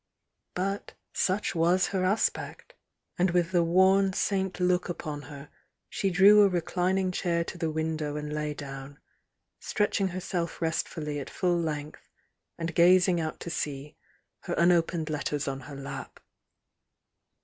[0.55, 2.73] But such was her as pect.
[3.19, 5.51] And with the worn saint look upon her,
[5.89, 8.97] she •^.rew a reclining chair to the window and lay down,
[9.59, 12.09] stretching herself restfuUy at full length,
[12.57, 13.95] and gaz ing out to sea,
[14.45, 16.19] her unopened letters on her lap.